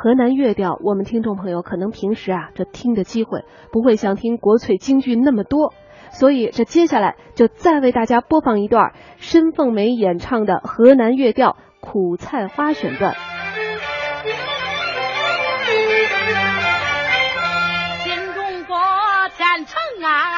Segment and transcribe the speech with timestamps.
[0.00, 5.74] 河南乐调我们听众朋友可能平时啊这听的机会不会像听国粹京剧那么多。
[6.12, 13.12] 所以这接下来就再为大家播放一段申凤梅演唱的河南乐调苦菜花选段。
[18.04, 18.76] 新中国
[19.36, 20.37] 前程啊